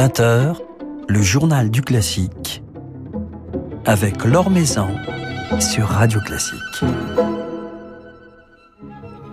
20h, 0.00 0.56
le 1.08 1.20
journal 1.20 1.70
du 1.70 1.82
classique 1.82 2.62
avec 3.84 4.24
Laure 4.24 4.48
Maison 4.48 4.88
sur 5.58 5.88
Radio 5.88 6.20
Classique. 6.20 6.56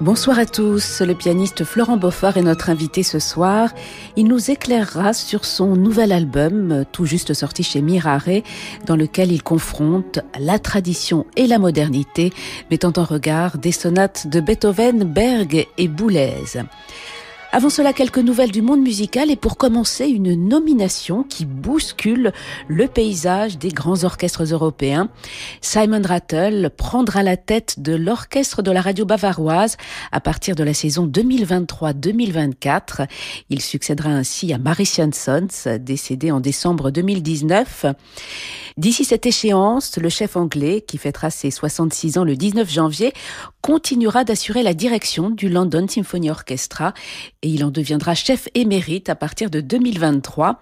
Bonsoir 0.02 0.38
à 0.38 0.46
tous, 0.46 1.02
le 1.02 1.16
pianiste 1.16 1.64
Florent 1.64 1.96
Beaufort 1.96 2.36
est 2.36 2.42
notre 2.42 2.70
invité 2.70 3.02
ce 3.02 3.18
soir. 3.18 3.70
Il 4.18 4.28
nous 4.28 4.52
éclairera 4.52 5.14
sur 5.14 5.46
son 5.46 5.78
nouvel 5.78 6.12
album, 6.12 6.84
tout 6.92 7.06
juste 7.06 7.34
sorti 7.34 7.64
chez 7.64 7.82
Mirare, 7.82 8.42
dans 8.86 8.98
lequel 8.98 9.32
il 9.32 9.44
confronte 9.44 10.20
la 10.38 10.60
tradition 10.60 11.26
et 11.38 11.48
la 11.48 11.60
modernité, 11.60 12.34
mettant 12.70 12.92
en 12.98 13.06
regard 13.06 13.58
des 13.58 13.72
sonates 13.72 14.28
de 14.28 14.42
Beethoven, 14.42 15.06
Berg 15.06 15.66
et 15.78 15.88
Boulez. 15.88 16.58
Avant 17.54 17.70
cela, 17.70 17.94
quelques 17.94 18.18
nouvelles 18.18 18.52
du 18.52 18.62
monde 18.62 18.82
musical 18.82 19.32
et 19.32 19.38
pour 19.38 19.58
commencer, 19.58 20.08
une 20.08 20.36
nomination 20.36 21.24
qui 21.24 21.46
bouscule 21.46 22.34
le 22.68 22.88
paysage 22.88 23.58
des 23.58 23.70
grands 23.70 24.04
orchestres 24.04 24.44
européens. 24.44 25.10
Simon 25.62 26.02
Rattle 26.04 26.70
prendra 26.76 27.24
la 27.24 27.38
tête 27.38 27.80
de 27.80 27.96
l'orchestre 27.96 28.62
de 28.62 28.70
la 28.70 28.82
radio 28.82 29.06
bavaroise 29.06 29.78
à 30.12 30.20
partir 30.20 30.56
de 30.56 30.64
la 30.64 30.74
saison 30.74 31.08
2023-2024. 31.08 33.08
Il 33.50 33.62
succédera 33.62 34.10
ainsi 34.10 34.52
à 34.52 34.58
Maurice 34.58 35.00
Sons, 35.14 35.78
décédé 35.80 36.32
en 36.32 36.42
décembre 36.42 36.92
2019. 36.92 37.86
D'ici 38.78 39.06
cette 39.06 39.26
échéance, 39.26 39.98
le 39.98 40.10
chef 40.10 40.36
anglais, 40.36 40.84
qui 40.86 40.98
fêtera 40.98 41.32
ses 41.32 41.50
66 41.50 42.18
ans 42.20 42.26
le 42.26 42.36
19 42.36 42.70
janvier, 42.70 43.14
continuera 43.62 44.24
d'assurer 44.24 44.64
la 44.64 44.74
direction 44.74 45.30
du 45.30 45.50
London 45.50 45.88
Symphony 45.88 46.30
Orchestra 46.30 46.94
et 47.42 47.50
il 47.50 47.64
en 47.64 47.72
deviendra 47.72 48.16
chef 48.16 48.50
émérite 48.56 49.10
à 49.10 49.16
partir 49.16 49.50
de 49.50 49.62
2023. 49.62 50.60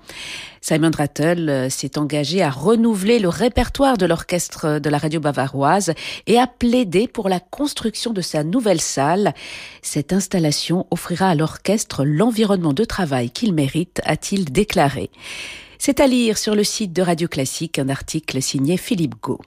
Simon 0.62 0.92
Rattle 0.96 1.50
euh, 1.50 1.70
s'est 1.70 1.98
engagé 1.98 2.42
à 2.42 2.50
renouveler 2.50 3.20
le 3.20 3.30
répertoire 3.30 3.98
de 3.98 4.06
l'orchestre 4.06 4.80
de 4.80 4.90
la 4.90 4.98
radio 4.98 5.20
bavaroise 5.20 5.94
et 6.28 6.40
à 6.40 6.48
plaider 6.48 7.08
pour 7.08 7.30
la 7.30 7.40
construction 7.40 8.14
de 8.14 8.22
sa 8.22 8.44
nouvelle 8.44 8.82
salle. 8.82 9.34
Cette 9.82 10.14
installation 10.14 10.88
offrira 10.92 11.30
à 11.30 11.36
l'orchestre 11.36 12.04
l'environnement 12.04 12.74
de 12.74 12.84
travail 12.84 13.30
qu'il 13.30 13.54
mérite, 13.54 14.02
a-t-il 14.06 14.52
déclaré. 14.52 15.10
C'est 15.78 16.00
à 16.00 16.08
lire 16.08 16.38
sur 16.38 16.56
le 16.56 16.64
site 16.64 16.94
de 16.94 17.02
Radio 17.02 17.28
Classique 17.28 17.80
un 17.80 17.90
article 17.90 18.42
signé 18.42 18.78
Philippe 18.78 19.16
Gau. 19.22 19.40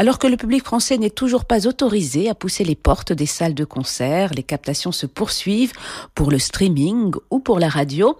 Alors 0.00 0.20
que 0.20 0.28
le 0.28 0.36
public 0.36 0.64
français 0.64 0.96
n'est 0.96 1.10
toujours 1.10 1.44
pas 1.44 1.66
autorisé 1.66 2.28
à 2.28 2.34
pousser 2.36 2.62
les 2.62 2.76
portes 2.76 3.12
des 3.12 3.26
salles 3.26 3.54
de 3.54 3.64
concert, 3.64 4.30
les 4.32 4.44
captations 4.44 4.92
se 4.92 5.06
poursuivent 5.06 5.72
pour 6.14 6.30
le 6.30 6.38
streaming 6.38 7.12
ou 7.32 7.40
pour 7.40 7.58
la 7.58 7.68
radio. 7.68 8.16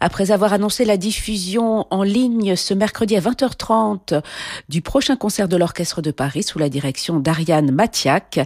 Après 0.00 0.30
avoir 0.30 0.52
annoncé 0.52 0.84
la 0.84 0.98
diffusion 0.98 1.86
en 1.88 2.02
ligne 2.02 2.54
ce 2.54 2.74
mercredi 2.74 3.16
à 3.16 3.20
20h30 3.20 4.20
du 4.68 4.82
prochain 4.82 5.16
concert 5.16 5.48
de 5.48 5.56
l'Orchestre 5.56 6.02
de 6.02 6.10
Paris 6.10 6.42
sous 6.42 6.58
la 6.58 6.68
direction 6.68 7.18
d'Ariane 7.18 7.70
Mathiak, 7.70 8.40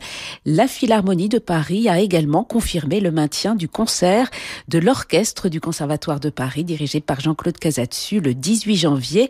la 0.47 0.69
Philharmonie 0.69 1.29
de 1.29 1.41
Paris 1.41 1.89
a 1.89 1.99
également 1.99 2.45
confirmé 2.45 3.01
le 3.01 3.11
maintien 3.11 3.57
du 3.57 3.69
concert 3.69 4.31
de 4.69 4.79
l'Orchestre 4.79 5.49
du 5.49 5.61
Conservatoire 5.61 6.21
de 6.21 6.31
Paris 6.31 6.63
dirigé 6.63 7.01
par 7.01 7.19
Jean-Claude 7.19 7.59
Casatsu 7.59 8.21
le 8.21 8.33
18 8.33 8.77
janvier. 8.77 9.29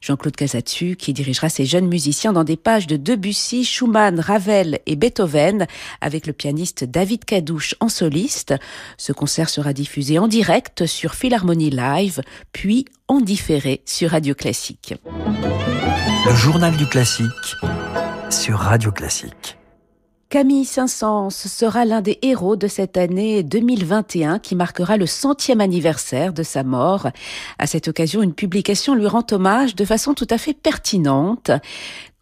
Jean-Claude 0.00 0.34
Casatsu 0.34 0.96
qui 0.96 1.12
dirigera 1.12 1.48
ses 1.48 1.64
jeunes 1.64 1.86
musiciens 1.86 2.32
dans 2.32 2.42
des 2.42 2.56
de 2.80 2.96
Debussy, 2.96 3.64
Schumann, 3.64 4.18
Ravel 4.18 4.80
et 4.86 4.96
Beethoven 4.96 5.66
avec 6.00 6.26
le 6.26 6.32
pianiste 6.32 6.84
David 6.84 7.24
Cadouche 7.26 7.74
en 7.80 7.88
soliste. 7.88 8.54
Ce 8.96 9.12
concert 9.12 9.50
sera 9.50 9.74
diffusé 9.74 10.18
en 10.18 10.26
direct 10.26 10.86
sur 10.86 11.14
Philharmonie 11.14 11.70
Live, 11.70 12.22
puis 12.52 12.86
en 13.08 13.20
différé 13.20 13.82
sur 13.84 14.10
Radio 14.12 14.34
Classique. 14.34 14.94
Le 16.26 16.34
journal 16.34 16.74
du 16.76 16.86
classique 16.86 17.56
sur 18.30 18.58
Radio 18.58 18.90
Classique. 18.90 19.58
Camille 20.32 20.64
Saint-Saëns 20.64 21.28
sera 21.28 21.84
l'un 21.84 22.00
des 22.00 22.18
héros 22.22 22.56
de 22.56 22.66
cette 22.66 22.96
année 22.96 23.42
2021 23.42 24.38
qui 24.38 24.56
marquera 24.56 24.96
le 24.96 25.04
centième 25.04 25.60
anniversaire 25.60 26.32
de 26.32 26.42
sa 26.42 26.62
mort. 26.62 27.08
À 27.58 27.66
cette 27.66 27.86
occasion, 27.86 28.22
une 28.22 28.32
publication 28.32 28.94
lui 28.94 29.06
rend 29.06 29.26
hommage 29.30 29.76
de 29.76 29.84
façon 29.84 30.14
tout 30.14 30.26
à 30.30 30.38
fait 30.38 30.54
pertinente. 30.54 31.50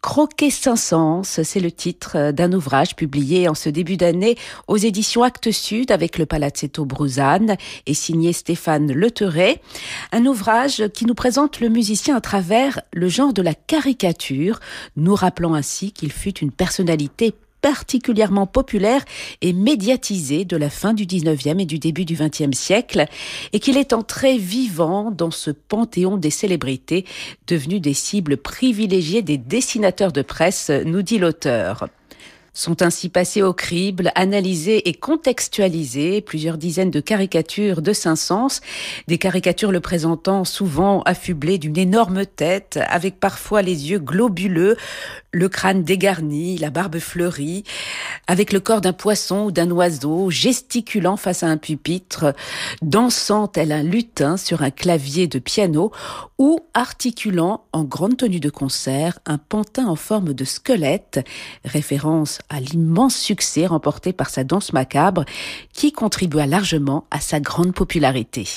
Croquer 0.01 0.49
Saint-Saëns, 0.49 1.21
c'est 1.23 1.59
le 1.59 1.71
titre 1.71 2.31
d'un 2.31 2.53
ouvrage 2.53 2.95
publié 2.95 3.47
en 3.47 3.53
ce 3.53 3.69
début 3.69 3.97
d'année 3.97 4.35
aux 4.67 4.77
éditions 4.77 5.21
Actes 5.21 5.51
Sud 5.51 5.91
avec 5.91 6.17
le 6.17 6.25
Palazzetto 6.25 6.85
Bruzane 6.85 7.55
et 7.85 7.93
signé 7.93 8.33
Stéphane 8.33 8.91
Leteret. 8.91 9.61
Un 10.11 10.25
ouvrage 10.25 10.87
qui 10.95 11.05
nous 11.05 11.13
présente 11.13 11.59
le 11.59 11.69
musicien 11.69 12.15
à 12.15 12.21
travers 12.21 12.81
le 12.93 13.09
genre 13.09 13.31
de 13.31 13.43
la 13.43 13.53
caricature, 13.53 14.59
nous 14.95 15.13
rappelant 15.13 15.53
ainsi 15.53 15.91
qu'il 15.91 16.11
fut 16.11 16.39
une 16.39 16.51
personnalité 16.51 17.35
particulièrement 17.61 18.47
populaire 18.47 19.03
et 19.41 19.53
médiatisé 19.53 20.45
de 20.45 20.57
la 20.57 20.69
fin 20.69 20.93
du 20.93 21.05
19e 21.05 21.59
et 21.59 21.65
du 21.65 21.79
début 21.79 22.05
du 22.05 22.15
20e 22.15 22.53
siècle, 22.53 23.05
et 23.53 23.59
qu'il 23.59 23.77
est 23.77 23.93
entré 23.93 24.37
vivant 24.37 25.11
dans 25.11 25.31
ce 25.31 25.51
panthéon 25.51 26.17
des 26.17 26.29
célébrités, 26.29 27.05
devenus 27.47 27.81
des 27.81 27.93
cibles 27.93 28.37
privilégiées 28.37 29.21
des 29.21 29.37
dessinateurs 29.37 30.11
de 30.11 30.21
presse, 30.21 30.69
nous 30.85 31.01
dit 31.01 31.19
l'auteur. 31.19 31.87
Sont 32.53 32.81
ainsi 32.81 33.07
passées 33.07 33.43
au 33.43 33.53
crible, 33.53 34.11
analysées 34.13 34.89
et 34.89 34.93
contextualisées 34.93 36.19
plusieurs 36.19 36.57
dizaines 36.57 36.91
de 36.91 36.99
caricatures 36.99 37.81
de 37.81 37.93
Saint-Saëns, 37.93 38.59
des 39.07 39.17
caricatures 39.17 39.71
le 39.71 39.79
présentant 39.79 40.43
souvent 40.43 41.01
affublé 41.03 41.57
d'une 41.57 41.77
énorme 41.77 42.25
tête, 42.25 42.77
avec 42.89 43.21
parfois 43.21 43.61
les 43.61 43.91
yeux 43.91 43.99
globuleux, 43.99 44.75
le 45.33 45.47
crâne 45.49 45.83
dégarni, 45.83 46.57
la 46.57 46.69
barbe 46.69 46.99
fleurie, 46.99 47.63
avec 48.27 48.51
le 48.51 48.59
corps 48.59 48.81
d'un 48.81 48.93
poisson 48.93 49.45
ou 49.45 49.51
d'un 49.51 49.71
oiseau, 49.71 50.29
gesticulant 50.29 51.17
face 51.17 51.43
à 51.43 51.47
un 51.47 51.57
pupitre, 51.57 52.33
dansant 52.81 53.47
tel 53.47 53.71
un 53.71 53.83
lutin 53.83 54.37
sur 54.37 54.61
un 54.61 54.71
clavier 54.71 55.27
de 55.27 55.39
piano, 55.39 55.91
ou 56.37 56.59
articulant 56.73 57.63
en 57.71 57.83
grande 57.83 58.17
tenue 58.17 58.39
de 58.39 58.49
concert 58.49 59.19
un 59.25 59.37
pantin 59.37 59.87
en 59.87 59.95
forme 59.95 60.33
de 60.33 60.43
squelette, 60.43 61.25
référence 61.63 62.39
à 62.49 62.59
l'immense 62.59 63.15
succès 63.15 63.65
remporté 63.67 64.11
par 64.13 64.29
sa 64.29 64.43
danse 64.43 64.73
macabre, 64.73 65.23
qui 65.73 65.91
contribua 65.91 66.45
largement 66.45 67.05
à 67.09 67.19
sa 67.19 67.39
grande 67.39 67.73
popularité. 67.73 68.47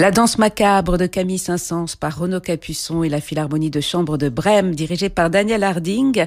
La 0.00 0.12
danse 0.12 0.38
macabre 0.38 0.96
de 0.96 1.06
Camille 1.06 1.38
Saint-Saëns 1.38 1.96
par 1.98 2.16
Renaud 2.16 2.38
Capuçon 2.38 3.02
et 3.02 3.08
la 3.08 3.20
Philharmonie 3.20 3.68
de 3.68 3.80
chambre 3.80 4.16
de 4.16 4.28
Brême 4.28 4.72
dirigée 4.72 5.08
par 5.08 5.28
Daniel 5.28 5.64
Harding. 5.64 6.26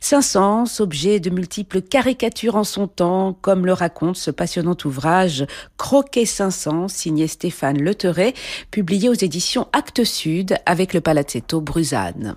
Saint-Saëns, 0.00 0.78
objet 0.78 1.18
de 1.18 1.28
multiples 1.28 1.82
caricatures 1.82 2.54
en 2.54 2.62
son 2.62 2.86
temps, 2.86 3.36
comme 3.40 3.66
le 3.66 3.72
raconte 3.72 4.16
ce 4.16 4.30
passionnant 4.30 4.76
ouvrage 4.84 5.46
Croquet 5.78 6.26
Saint-Saëns, 6.26 6.86
signé 6.86 7.26
Stéphane 7.26 7.82
Leteret, 7.82 8.34
publié 8.70 9.08
aux 9.08 9.14
éditions 9.14 9.66
Actes 9.72 10.04
Sud 10.04 10.56
avec 10.64 10.94
le 10.94 11.00
Palazzetto 11.00 11.60
Bruzane. 11.60 12.36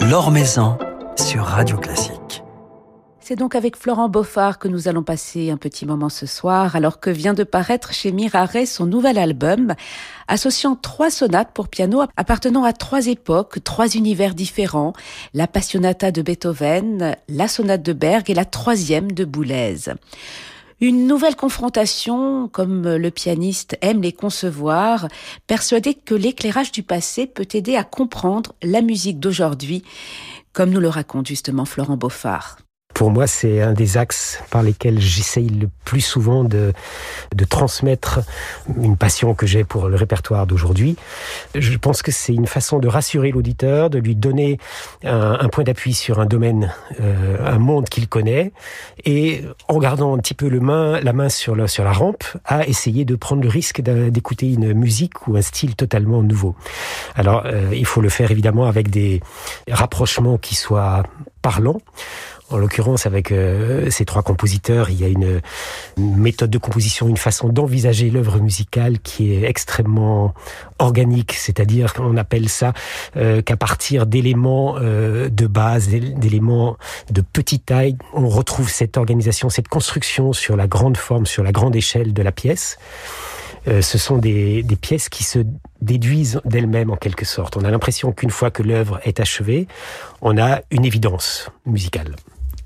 L'Or 0.00 0.32
sur 1.16 1.44
Radio 1.44 1.76
Classique. 1.76 2.42
C'est 3.28 3.34
donc 3.34 3.56
avec 3.56 3.76
Florent 3.76 4.08
Beaufard 4.08 4.60
que 4.60 4.68
nous 4.68 4.86
allons 4.86 5.02
passer 5.02 5.50
un 5.50 5.56
petit 5.56 5.84
moment 5.84 6.10
ce 6.10 6.26
soir, 6.26 6.76
alors 6.76 7.00
que 7.00 7.10
vient 7.10 7.34
de 7.34 7.42
paraître 7.42 7.92
chez 7.92 8.12
Miraret 8.12 8.66
son 8.66 8.86
nouvel 8.86 9.18
album, 9.18 9.74
associant 10.28 10.76
trois 10.76 11.10
sonates 11.10 11.50
pour 11.52 11.66
piano 11.66 12.04
appartenant 12.16 12.62
à 12.62 12.72
trois 12.72 13.08
époques, 13.08 13.64
trois 13.64 13.96
univers 13.96 14.32
différents, 14.32 14.92
la 15.34 15.48
Passionata 15.48 16.12
de 16.12 16.22
Beethoven, 16.22 17.16
la 17.28 17.48
sonate 17.48 17.82
de 17.82 17.92
Berg 17.92 18.30
et 18.30 18.34
la 18.34 18.44
troisième 18.44 19.10
de 19.10 19.24
Boulez. 19.24 19.90
Une 20.80 21.08
nouvelle 21.08 21.34
confrontation, 21.34 22.46
comme 22.46 22.94
le 22.94 23.10
pianiste 23.10 23.76
aime 23.80 24.02
les 24.02 24.12
concevoir, 24.12 25.08
persuadé 25.48 25.94
que 25.94 26.14
l'éclairage 26.14 26.70
du 26.70 26.84
passé 26.84 27.26
peut 27.26 27.48
aider 27.54 27.74
à 27.74 27.82
comprendre 27.82 28.52
la 28.62 28.82
musique 28.82 29.18
d'aujourd'hui, 29.18 29.82
comme 30.52 30.70
nous 30.70 30.78
le 30.78 30.88
raconte 30.88 31.26
justement 31.26 31.64
Florent 31.64 31.96
Beaufard 31.96 32.58
pour 32.96 33.10
moi, 33.10 33.26
c'est 33.26 33.60
un 33.60 33.74
des 33.74 33.98
axes 33.98 34.42
par 34.50 34.62
lesquels 34.62 34.98
j'essaye 34.98 35.50
le 35.50 35.68
plus 35.84 36.00
souvent 36.00 36.44
de, 36.44 36.72
de 37.34 37.44
transmettre 37.44 38.20
une 38.74 38.96
passion 38.96 39.34
que 39.34 39.46
j'ai 39.46 39.64
pour 39.64 39.88
le 39.88 39.96
répertoire 39.96 40.46
d'aujourd'hui. 40.46 40.96
Je 41.54 41.76
pense 41.76 42.00
que 42.00 42.10
c'est 42.10 42.32
une 42.32 42.46
façon 42.46 42.78
de 42.78 42.88
rassurer 42.88 43.32
l'auditeur, 43.32 43.90
de 43.90 43.98
lui 43.98 44.14
donner 44.14 44.58
un, 45.04 45.46
point 45.50 45.62
d'appui 45.62 45.92
sur 45.92 46.20
un 46.20 46.24
domaine, 46.24 46.72
euh, 47.02 47.36
un 47.44 47.58
monde 47.58 47.86
qu'il 47.90 48.08
connaît, 48.08 48.52
et 49.04 49.44
en 49.68 49.78
gardant 49.78 50.16
un 50.16 50.18
petit 50.18 50.32
peu 50.32 50.48
le 50.48 50.60
main, 50.60 50.98
la 51.02 51.12
main 51.12 51.28
sur, 51.28 51.68
sur 51.68 51.84
la 51.84 51.92
rampe, 51.92 52.24
à 52.46 52.66
essayer 52.66 53.04
de 53.04 53.14
prendre 53.14 53.42
le 53.42 53.50
risque 53.50 53.82
d'écouter 53.82 54.50
une 54.50 54.72
musique 54.72 55.28
ou 55.28 55.36
un 55.36 55.42
style 55.42 55.76
totalement 55.76 56.22
nouveau. 56.22 56.56
Alors, 57.16 57.42
euh, 57.46 57.70
il 57.72 57.86
faut 57.86 58.00
le 58.00 58.08
faire 58.08 58.30
évidemment 58.30 58.66
avec 58.66 58.90
des 58.90 59.20
rapprochements 59.68 60.38
qui 60.38 60.54
soient 60.54 61.02
parlants. 61.42 61.80
En 62.48 62.58
l'occurrence, 62.58 63.06
avec 63.06 63.32
euh, 63.32 63.90
ces 63.90 64.04
trois 64.04 64.22
compositeurs, 64.22 64.88
il 64.88 65.00
y 65.00 65.04
a 65.04 65.08
une, 65.08 65.40
méthode 65.98 66.50
de 66.50 66.58
composition, 66.58 67.08
une 67.08 67.16
façon 67.16 67.48
d'envisager 67.48 68.08
l'œuvre 68.08 68.38
musicale 68.38 69.00
qui 69.00 69.32
est 69.32 69.42
extrêmement 69.42 70.32
organique, 70.78 71.32
c'est-à-dire 71.32 71.92
qu'on 71.92 72.16
appelle 72.16 72.48
ça 72.48 72.72
euh, 73.16 73.42
qu'à 73.42 73.56
partir 73.56 74.06
d'éléments 74.06 74.76
euh, 74.78 75.28
de 75.28 75.46
base, 75.48 75.88
d'éléments 75.88 76.76
de 77.10 77.20
petite 77.20 77.66
taille, 77.66 77.96
on 78.12 78.28
retrouve 78.28 78.70
cette 78.70 78.96
organisation, 78.96 79.48
cette 79.48 79.68
construction 79.68 80.32
sur 80.32 80.56
la 80.56 80.68
grande 80.68 80.96
forme, 80.96 81.26
sur 81.26 81.42
la 81.42 81.50
grande 81.50 81.74
échelle 81.74 82.12
de 82.12 82.22
la 82.22 82.30
pièce. 82.30 82.78
Ce 83.66 83.98
sont 83.98 84.18
des, 84.18 84.62
des 84.62 84.76
pièces 84.76 85.08
qui 85.08 85.24
se 85.24 85.40
déduisent 85.80 86.40
d'elles-mêmes 86.44 86.90
en 86.90 86.96
quelque 86.96 87.24
sorte. 87.24 87.56
On 87.56 87.64
a 87.64 87.70
l'impression 87.70 88.12
qu'une 88.12 88.30
fois 88.30 88.50
que 88.50 88.62
l'œuvre 88.62 89.00
est 89.04 89.20
achevée, 89.20 89.66
on 90.20 90.38
a 90.38 90.60
une 90.70 90.84
évidence 90.84 91.50
musicale 91.64 92.14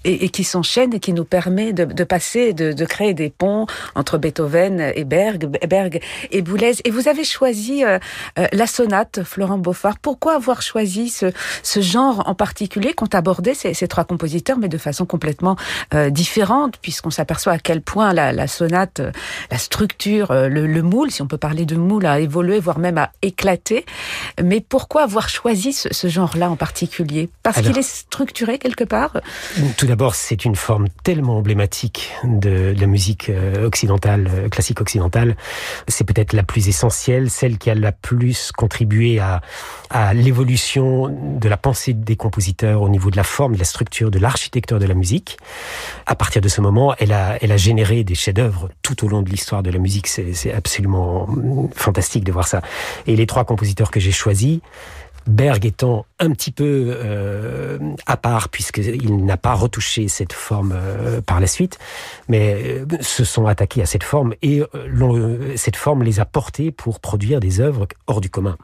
et, 0.04 0.24
et, 0.24 0.28
qui 0.28 0.44
s'enchaîne 0.44 0.94
et 0.94 1.00
qui 1.00 1.12
nous 1.12 1.24
permet 1.24 1.72
de, 1.72 1.84
de 1.84 2.04
passer, 2.04 2.52
de, 2.52 2.72
de, 2.72 2.84
créer 2.84 3.14
des 3.14 3.30
ponts 3.30 3.66
entre 3.94 4.18
Beethoven 4.18 4.92
et 4.94 5.04
Berg, 5.04 5.46
Berg 5.68 6.00
et 6.30 6.42
Boulez. 6.42 6.76
Et 6.84 6.90
vous 6.90 7.08
avez 7.08 7.24
choisi 7.24 7.84
euh, 7.84 7.98
euh, 8.38 8.46
la 8.52 8.66
sonate, 8.66 9.22
Florent 9.24 9.58
Beaufort. 9.58 9.98
Pourquoi 10.00 10.34
avoir 10.34 10.62
choisi 10.62 11.08
ce, 11.08 11.32
ce 11.62 11.80
genre 11.80 12.22
en 12.26 12.34
particulier 12.34 12.92
qu'ont 12.94 13.06
abordé 13.12 13.54
ces, 13.54 13.74
ces, 13.74 13.88
trois 13.88 14.04
compositeurs, 14.04 14.58
mais 14.58 14.68
de 14.68 14.78
façon 14.78 15.04
complètement 15.06 15.56
euh, 15.94 16.10
différente, 16.10 16.78
puisqu'on 16.80 17.10
s'aperçoit 17.10 17.54
à 17.54 17.58
quel 17.58 17.82
point 17.82 18.12
la, 18.12 18.32
la 18.32 18.46
sonate, 18.46 19.02
la 19.50 19.58
structure, 19.58 20.32
le, 20.32 20.66
le, 20.66 20.82
moule, 20.82 21.10
si 21.10 21.22
on 21.22 21.26
peut 21.26 21.38
parler 21.38 21.66
de 21.66 21.76
moule, 21.76 22.06
a 22.06 22.20
évolué, 22.20 22.58
voire 22.60 22.78
même 22.78 22.98
a 22.98 23.10
éclaté. 23.22 23.84
Mais 24.42 24.60
pourquoi 24.60 25.02
avoir 25.02 25.28
choisi 25.28 25.72
ce, 25.72 25.88
ce 25.92 26.08
genre-là 26.08 26.50
en 26.50 26.56
particulier? 26.56 27.28
Parce 27.42 27.60
qu'il 27.60 27.76
est 27.76 27.82
structuré 27.82 28.58
quelque 28.58 28.84
part? 28.84 29.12
D'abord, 29.90 30.14
c'est 30.14 30.44
une 30.44 30.54
forme 30.54 30.88
tellement 31.02 31.38
emblématique 31.38 32.12
de, 32.22 32.72
la 32.78 32.86
musique 32.86 33.28
euh, 33.28 33.66
occidentale, 33.66 34.30
euh, 34.32 34.48
classique 34.48 34.80
occidentale. 34.80 35.34
C'est 35.88 36.04
peut-être 36.04 36.32
la 36.32 36.44
plus 36.44 36.68
essentielle, 36.68 37.28
celle 37.28 37.58
qui 37.58 37.70
a 37.70 37.74
la 37.74 37.90
plus 37.90 38.52
contribué 38.52 39.18
à, 39.18 39.40
à 39.90 40.14
l'évolution 40.14 41.08
de 41.08 41.48
la 41.48 41.56
pensée 41.56 41.92
des 41.92 42.14
compositeurs 42.14 42.82
au 42.82 42.88
niveau 42.88 43.10
de 43.10 43.16
la 43.16 43.24
forme, 43.24 43.54
de 43.54 43.58
la 43.58 43.64
structure, 43.64 44.12
de 44.12 44.20
l'architecture 44.20 44.78
de 44.78 44.86
la 44.86 44.94
musique. 44.94 45.38
À 46.06 46.14
partir 46.14 46.40
de 46.40 46.48
ce 46.48 46.60
moment, 46.60 46.94
elle 47.00 47.10
a, 47.10 47.36
elle 47.40 47.50
a 47.50 47.56
généré 47.56 48.04
des 48.04 48.14
chefs-d'œuvre 48.14 48.68
tout 48.82 49.04
au 49.04 49.08
long 49.08 49.22
de 49.22 49.28
l'histoire 49.28 49.64
de 49.64 49.72
la 49.72 49.80
musique. 49.80 50.06
C'est 50.06 50.52
absolument 50.52 51.28
fantastique 51.74 52.22
de 52.22 52.30
voir 52.30 52.46
ça. 52.46 52.62
Et 53.08 53.16
les 53.16 53.26
trois 53.26 53.44
compositeurs 53.44 53.90
que 53.90 53.98
j'ai 53.98 54.12
choisis, 54.12 54.60
Berg 55.26 55.64
étant 55.66 56.06
un 56.18 56.30
petit 56.30 56.50
peu 56.50 56.94
euh, 56.96 57.78
à 58.06 58.16
part 58.16 58.48
puisqu'il 58.48 59.24
n'a 59.24 59.36
pas 59.36 59.54
retouché 59.54 60.08
cette 60.08 60.32
forme 60.32 60.72
euh, 60.74 61.20
par 61.20 61.40
la 61.40 61.46
suite, 61.46 61.78
mais 62.28 62.56
euh, 62.56 62.86
se 63.00 63.24
sont 63.24 63.46
attaqués 63.46 63.82
à 63.82 63.86
cette 63.86 64.02
forme 64.04 64.34
et 64.42 64.62
cette 65.56 65.76
forme 65.76 66.02
les 66.02 66.20
a 66.20 66.24
portés 66.24 66.70
pour 66.70 67.00
produire 67.00 67.40
des 67.40 67.60
œuvres 67.60 67.86
hors 68.06 68.20
du 68.20 68.30
commun. 68.30 68.56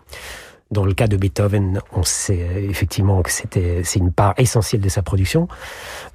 Dans 0.72 0.84
le 0.84 0.94
cas 0.94 1.06
de 1.06 1.16
Beethoven, 1.16 1.80
on 1.92 2.02
sait 2.02 2.64
effectivement 2.68 3.22
que 3.22 3.30
c'était 3.30 3.82
c'est 3.84 4.00
une 4.00 4.12
part 4.12 4.34
essentielle 4.36 4.80
de 4.80 4.88
sa 4.88 5.00
production. 5.00 5.46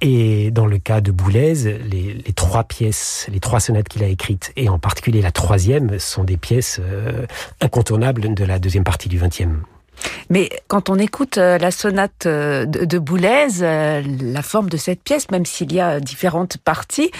Et 0.02 0.50
dans 0.50 0.66
le 0.66 0.76
cas 0.78 1.00
de 1.00 1.10
Boulez, 1.10 1.54
les, 1.54 2.14
les 2.14 2.32
trois 2.34 2.64
pièces, 2.64 3.26
les 3.32 3.40
trois 3.40 3.60
sonates 3.60 3.88
qu'il 3.88 4.04
a 4.04 4.08
écrites, 4.08 4.52
et 4.56 4.68
en 4.68 4.78
particulier 4.78 5.22
la 5.22 5.32
troisième, 5.32 5.98
sont 5.98 6.24
des 6.24 6.36
pièces 6.36 6.82
incontournables 7.62 8.34
de 8.34 8.44
la 8.44 8.58
deuxième 8.58 8.84
partie 8.84 9.08
du 9.08 9.18
XXe. 9.18 9.48
Mais 10.32 10.48
quand 10.66 10.88
on 10.88 10.96
écoute 10.96 11.36
euh, 11.36 11.58
la 11.58 11.70
sonate 11.70 12.24
euh, 12.24 12.64
de 12.64 12.98
Boulez, 12.98 13.48
euh, 13.60 14.02
la 14.22 14.40
forme 14.40 14.70
de 14.70 14.78
cette 14.78 15.02
pièce, 15.02 15.30
même 15.30 15.44
s'il 15.44 15.74
y 15.74 15.78
a 15.78 16.00
différentes 16.00 16.56
parties, 16.56 17.10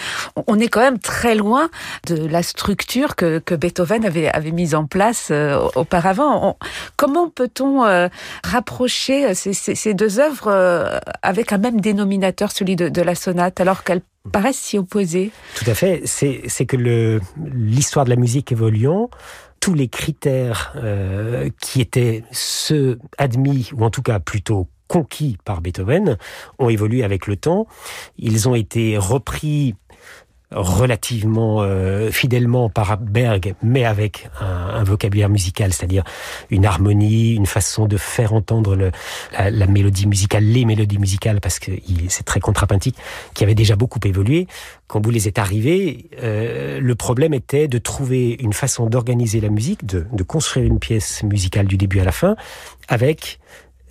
on 0.47 0.59
est 0.59 0.67
quand 0.67 0.79
même 0.79 0.97
très 0.97 1.35
loin 1.35 1.69
de 2.07 2.25
la 2.25 2.41
structure 2.41 3.15
que, 3.15 3.39
Beethoven 3.53 4.03
avait, 4.03 4.31
mise 4.51 4.73
en 4.73 4.87
place 4.87 5.31
auparavant. 5.75 6.57
comment 6.95 7.29
peut-on 7.29 7.83
rapprocher 8.43 9.35
ces, 9.35 9.93
deux 9.93 10.19
œuvres 10.19 10.99
avec 11.21 11.53
un 11.53 11.59
même 11.59 11.79
dénominateur, 11.79 12.51
celui 12.51 12.75
de, 12.75 12.89
de 12.89 13.01
la 13.03 13.13
sonate, 13.13 13.61
alors 13.61 13.83
qu'elles 13.83 14.01
paraissent 14.31 14.57
si 14.57 14.77
opposées? 14.77 15.31
Tout 15.55 15.69
à 15.69 15.75
fait. 15.75 16.01
C'est 16.05 16.65
que 16.65 16.77
l'histoire 17.53 18.05
de 18.05 18.09
la 18.09 18.15
musique 18.15 18.51
évoluant, 18.51 19.09
tous 19.63 19.73
les 19.73 19.87
critères 19.87 20.73
euh, 20.75 21.49
qui 21.61 21.79
étaient 21.79 22.25
ceux 22.33 22.99
admis, 23.17 23.69
ou 23.73 23.85
en 23.85 23.89
tout 23.89 24.01
cas 24.01 24.19
plutôt 24.19 24.67
conquis 24.89 25.37
par 25.45 25.61
Beethoven, 25.61 26.17
ont 26.59 26.67
évolué 26.67 27.01
avec 27.01 27.27
le 27.27 27.37
temps. 27.37 27.65
Ils 28.17 28.49
ont 28.49 28.55
été 28.55 28.97
repris 28.97 29.75
relativement 30.53 31.61
euh, 31.61 32.11
fidèlement 32.11 32.69
par 32.69 32.97
Berg, 32.97 33.55
mais 33.61 33.85
avec 33.85 34.29
un, 34.39 34.45
un 34.45 34.83
vocabulaire 34.83 35.29
musical, 35.29 35.73
c'est-à-dire 35.73 36.03
une 36.49 36.65
harmonie, 36.65 37.33
une 37.33 37.45
façon 37.45 37.85
de 37.85 37.97
faire 37.97 38.33
entendre 38.33 38.75
le, 38.75 38.91
la, 39.37 39.49
la, 39.49 39.67
mélodie 39.67 40.07
musicale, 40.07 40.43
les 40.43 40.65
mélodies 40.65 40.99
musicales, 40.99 41.41
parce 41.41 41.59
que 41.59 41.71
c'est 42.09 42.23
très 42.23 42.39
contrapuntique, 42.39 42.95
qui 43.33 43.43
avait 43.43 43.55
déjà 43.55 43.75
beaucoup 43.75 43.99
évolué. 44.03 44.47
Quand 44.87 45.03
vous 45.03 45.11
les 45.11 45.27
êtes 45.27 45.39
arrivés, 45.39 46.09
euh, 46.21 46.79
le 46.79 46.95
problème 46.95 47.33
était 47.33 47.67
de 47.67 47.77
trouver 47.77 48.37
une 48.39 48.53
façon 48.53 48.85
d'organiser 48.87 49.41
la 49.41 49.49
musique, 49.49 49.85
de, 49.85 50.05
de 50.11 50.23
construire 50.23 50.65
une 50.65 50.79
pièce 50.79 51.23
musicale 51.23 51.65
du 51.65 51.77
début 51.77 51.99
à 51.99 52.03
la 52.03 52.11
fin, 52.11 52.35
avec 52.87 53.39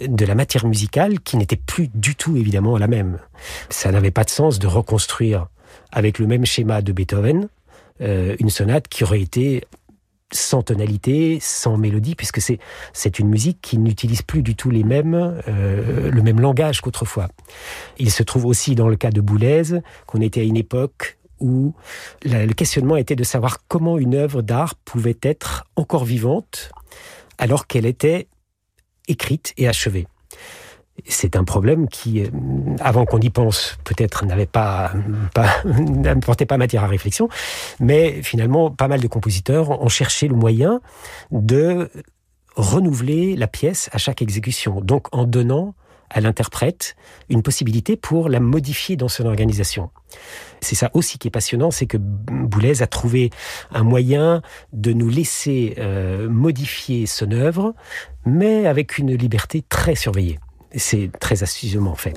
de 0.01 0.25
la 0.25 0.35
matière 0.35 0.67
musicale 0.67 1.21
qui 1.21 1.37
n'était 1.37 1.57
plus 1.57 1.89
du 1.95 2.15
tout 2.15 2.37
évidemment 2.37 2.77
la 2.79 2.89
même. 2.89 3.19
Ça 3.71 3.91
n'avait 3.93 4.11
pas 4.11 4.25
de 4.25 4.31
sens 4.31 4.59
de 4.59 4.67
reconstruire 4.67 5.47
avec 5.91 6.19
le 6.19 6.27
même 6.27 6.45
schéma 6.45 6.83
de 6.83 6.93
Beethoven, 6.93 7.49
euh, 8.01 8.37
une 8.39 8.51
sonate 8.51 8.89
qui 8.89 9.05
aurait 9.05 9.21
été 9.21 9.63
sans 10.33 10.63
tonalité, 10.63 11.39
sans 11.41 11.77
mélodie, 11.77 12.15
puisque 12.15 12.41
c'est 12.41 12.59
c'est 12.93 13.19
une 13.19 13.29
musique 13.29 13.59
qui 13.61 13.79
n'utilise 13.79 14.23
plus 14.23 14.43
du 14.43 14.55
tout 14.55 14.71
les 14.71 14.85
mêmes 14.85 15.15
euh, 15.49 16.11
le 16.11 16.23
même 16.23 16.41
langage 16.41 16.81
qu'autrefois. 16.81 17.29
Il 17.99 18.11
se 18.11 18.23
trouve 18.23 18.47
aussi 18.47 18.75
dans 18.75 18.89
le 18.89 18.97
cas 18.97 19.11
de 19.11 19.21
Boulez 19.21 19.81
qu'on 20.07 20.21
était 20.21 20.41
à 20.41 20.45
une 20.45 20.57
époque 20.57 21.19
où 21.39 21.75
le 22.25 22.53
questionnement 22.53 22.97
était 22.97 23.17
de 23.17 23.25
savoir 23.25 23.59
comment 23.69 23.99
une 23.99 24.15
œuvre 24.15 24.43
d'art 24.43 24.77
pouvait 24.77 25.19
être 25.23 25.65
encore 25.77 26.05
vivante 26.05 26.71
alors 27.37 27.67
qu'elle 27.67 27.87
était 27.87 28.29
écrite 29.09 29.53
et 29.57 29.69
achevée. 29.69 30.07
C'est 31.07 31.37
un 31.37 31.45
problème 31.45 31.89
qui, 31.89 32.23
euh, 32.23 32.29
avant 32.81 33.05
qu'on 33.05 33.21
y 33.21 33.31
pense, 33.31 33.79
peut-être 33.85 34.25
n'avait 34.25 34.47
pas, 34.47 34.93
pas 35.35 35.49
n'apportait 35.65 36.47
pas 36.47 36.59
matière 36.59 36.85
à 36.85 36.87
réflexion, 36.87 37.29
mais 37.81 38.23
finalement, 38.23 38.71
pas 38.71 38.89
mal 38.89 39.01
de 39.01 39.09
compositeurs 39.09 39.83
ont 39.83 39.89
cherché 39.89 40.29
le 40.29 40.37
moyen 40.37 40.81
de 41.31 41.91
renouveler 42.55 43.37
la 43.37 43.47
pièce 43.47 43.89
à 43.93 43.99
chaque 43.99 44.23
exécution, 44.23 44.81
donc 44.81 45.07
en 45.13 45.25
donnant 45.25 45.75
à 46.11 46.21
l'interprète 46.21 46.95
une 47.31 47.43
possibilité 47.43 47.97
pour 47.97 48.29
la 48.29 48.39
modifier 48.39 48.97
dans 48.97 49.09
son 49.09 49.25
organisation. 49.25 49.91
C'est 50.61 50.75
ça 50.75 50.91
aussi 50.93 51.19
qui 51.19 51.29
est 51.29 51.31
passionnant, 51.31 51.71
c'est 51.71 51.87
que 51.87 51.97
Boulez 51.97 52.83
a 52.83 52.87
trouvé 52.87 53.31
un 53.73 53.83
moyen 53.83 54.43
de 54.75 54.93
nous 54.93 55.09
laisser 55.09 55.75
euh, 55.79 56.29
modifier 56.29 57.07
son 57.07 57.33
œuvre, 57.33 57.75
mais 58.27 58.67
avec 58.67 58.99
une 58.99 59.15
liberté 59.15 59.65
très 59.67 59.95
surveillée. 59.95 60.39
C'est 60.77 61.11
très 61.21 61.43
astucieusement 61.43 61.95
fait. 61.95 62.15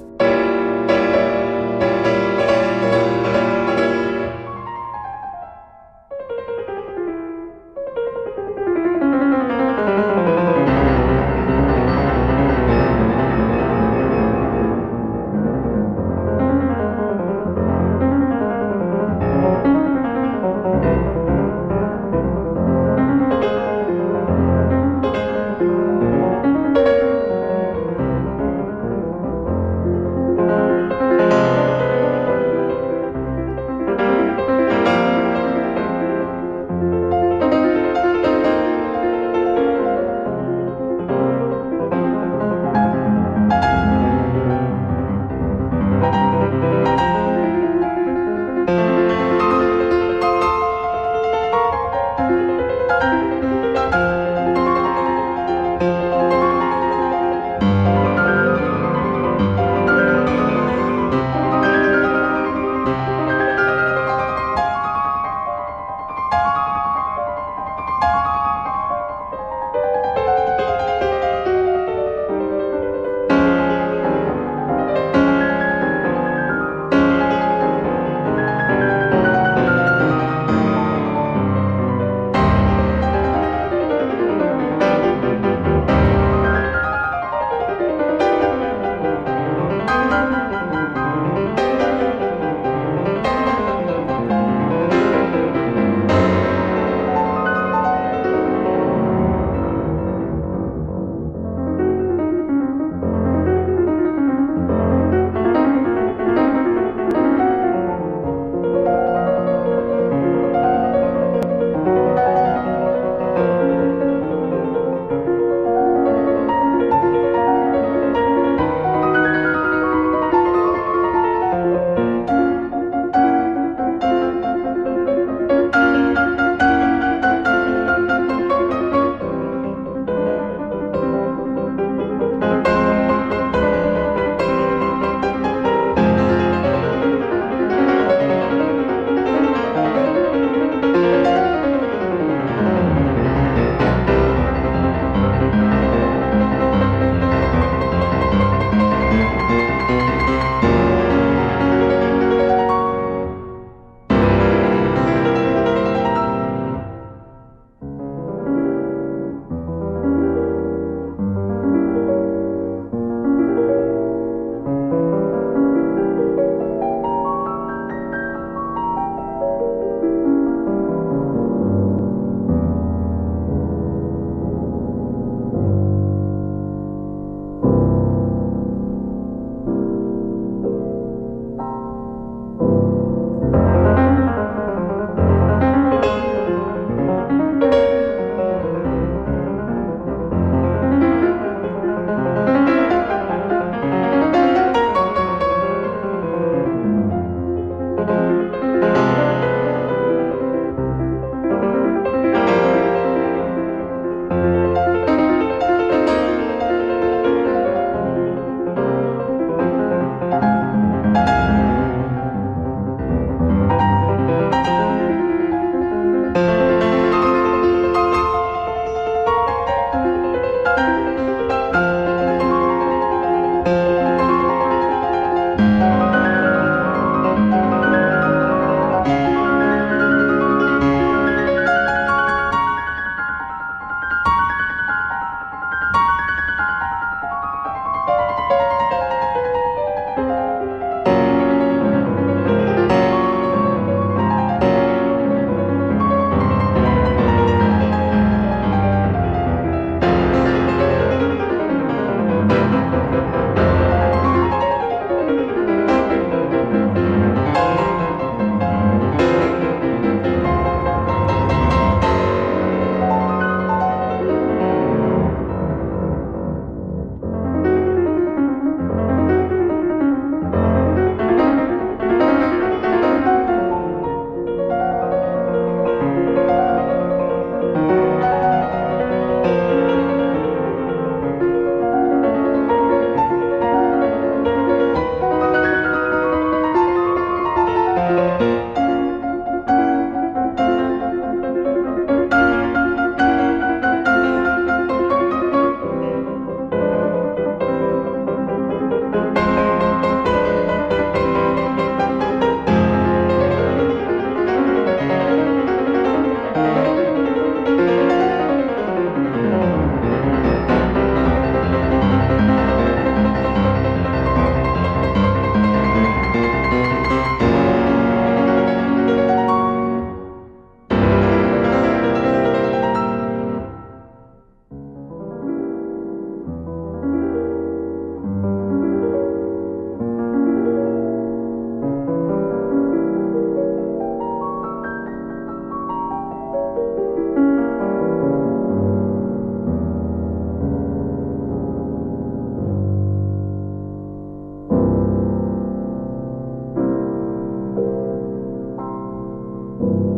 thank 349.85 349.99
you. 350.09 350.14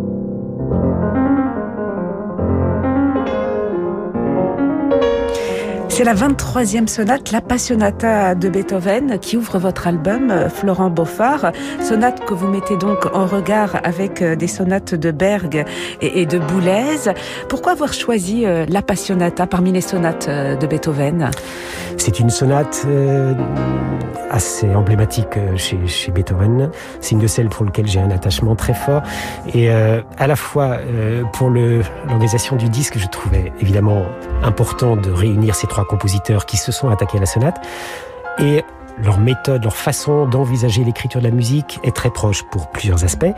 C'est 5.98 6.04
la 6.04 6.14
23e 6.14 6.86
sonate, 6.86 7.32
la 7.32 7.42
Passionata 7.42 8.36
de 8.36 8.50
Beethoven, 8.50 9.18
qui 9.18 9.36
ouvre 9.36 9.58
votre 9.58 9.88
album, 9.88 10.30
euh, 10.30 10.48
Florent 10.48 10.92
Beaufard. 10.92 11.52
Sonate 11.82 12.24
que 12.24 12.36
vous 12.36 12.46
mettez 12.46 12.78
donc 12.78 13.08
en 13.16 13.26
regard 13.26 13.80
avec 13.84 14.22
euh, 14.22 14.36
des 14.36 14.46
sonates 14.46 14.94
de 14.94 15.10
Berg 15.10 15.66
et 16.02 16.28
de 16.28 16.38
Boulez. 16.38 17.12
Pourquoi 17.50 17.72
avoir 17.72 17.94
choisi 17.94 18.46
euh, 18.46 18.68
la 18.70 18.84
Passionata 18.84 19.48
parmi 19.48 19.72
les 19.72 19.82
sonates 19.82 20.30
de 20.30 20.68
Beethoven? 20.68 21.32
C'est 21.98 22.20
une 22.20 22.30
sonate 22.30 22.86
assez 24.30 24.76
emblématique 24.76 25.40
chez 25.56 26.12
Beethoven. 26.12 26.70
C'est 27.02 27.14
une 27.14 27.22
de 27.22 27.28
celles 27.28 27.50
pour 27.50 27.66
lesquelles 27.66 27.88
j'ai 27.88 28.00
un 28.00 28.12
attachement 28.12 28.56
très 28.56 28.76
fort. 28.76 29.02
Et 29.56 29.70
à 29.72 30.28
la 30.28 30.36
fois 30.36 30.78
pour 31.34 31.50
l'organisation 31.50 32.56
du 32.56 32.70
disque, 32.70 33.00
je 33.00 33.08
trouvais 33.08 33.52
évidemment 33.62 34.04
important 34.44 34.96
de 34.96 35.10
réunir 35.10 35.56
ces 35.56 35.66
trois 35.66 35.87
compositeurs 35.88 36.46
qui 36.46 36.58
se 36.58 36.72
sont 36.72 36.90
attaqués 36.90 37.18
à 37.18 37.22
la 37.22 37.26
sonate. 37.26 37.60
Et 38.40 38.64
leur 39.04 39.20
méthode, 39.20 39.64
leur 39.64 39.76
façon 39.76 40.26
d'envisager 40.28 40.84
l'écriture 40.84 41.22
de 41.22 41.28
la 41.28 41.34
musique 41.34 41.80
est 41.84 41.96
très 41.96 42.10
proche 42.10 42.44
pour 42.50 42.70
plusieurs 42.72 43.04
aspects, 43.04 43.34